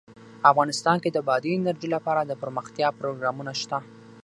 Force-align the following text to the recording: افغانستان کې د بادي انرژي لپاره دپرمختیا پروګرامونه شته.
افغانستان 0.51 0.97
کې 1.03 1.09
د 1.13 1.17
بادي 1.27 1.51
انرژي 1.55 1.89
لپاره 1.95 2.21
دپرمختیا 2.31 2.87
پروګرامونه 2.99 3.51
شته. 3.61 3.77